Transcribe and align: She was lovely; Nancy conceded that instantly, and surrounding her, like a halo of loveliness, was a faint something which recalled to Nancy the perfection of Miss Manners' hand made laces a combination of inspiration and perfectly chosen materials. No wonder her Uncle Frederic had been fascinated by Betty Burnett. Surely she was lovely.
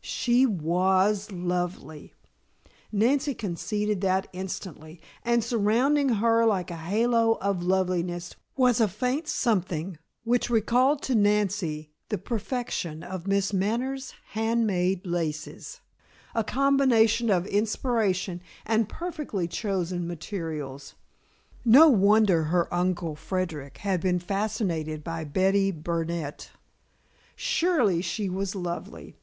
She 0.00 0.46
was 0.46 1.32
lovely; 1.32 2.14
Nancy 2.92 3.34
conceded 3.34 4.00
that 4.02 4.28
instantly, 4.32 5.00
and 5.24 5.42
surrounding 5.42 6.08
her, 6.08 6.46
like 6.46 6.70
a 6.70 6.76
halo 6.76 7.32
of 7.40 7.64
loveliness, 7.64 8.36
was 8.56 8.80
a 8.80 8.86
faint 8.86 9.26
something 9.26 9.98
which 10.22 10.50
recalled 10.50 11.02
to 11.02 11.16
Nancy 11.16 11.90
the 12.10 12.16
perfection 12.16 13.02
of 13.02 13.26
Miss 13.26 13.52
Manners' 13.52 14.14
hand 14.34 14.68
made 14.68 15.04
laces 15.04 15.80
a 16.32 16.44
combination 16.44 17.28
of 17.28 17.44
inspiration 17.48 18.40
and 18.64 18.88
perfectly 18.88 19.48
chosen 19.48 20.06
materials. 20.06 20.94
No 21.64 21.88
wonder 21.88 22.44
her 22.44 22.72
Uncle 22.72 23.16
Frederic 23.16 23.78
had 23.78 24.00
been 24.00 24.20
fascinated 24.20 25.02
by 25.02 25.24
Betty 25.24 25.72
Burnett. 25.72 26.52
Surely 27.34 28.00
she 28.00 28.28
was 28.28 28.54
lovely. 28.54 29.16